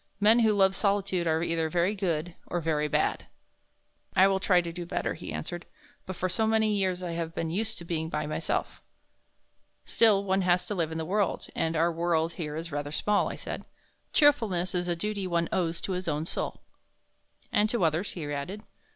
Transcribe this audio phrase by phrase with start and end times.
[0.19, 3.27] "Men who love solitude are either very good or very bad."
[4.15, 5.67] "I will try to do better," he answered,
[6.07, 8.81] "but for so many years I have been used to being by myself."
[9.85, 13.29] "Still one has to live in the world and our world here is rather small,"
[13.29, 13.63] I said.
[14.11, 16.63] "Cheerfulness is a duty one owes to his own soul."
[17.51, 18.63] "And to others," he added.